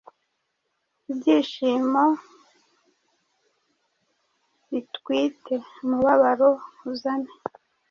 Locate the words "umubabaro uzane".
5.83-7.31